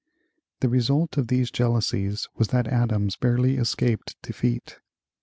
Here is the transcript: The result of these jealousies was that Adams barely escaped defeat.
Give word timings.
The 0.61 0.67
result 0.67 1.15
of 1.17 1.27
these 1.27 1.51
jealousies 1.51 2.27
was 2.35 2.47
that 2.47 2.65
Adams 2.65 3.15
barely 3.17 3.57
escaped 3.57 4.19
defeat. 4.23 4.79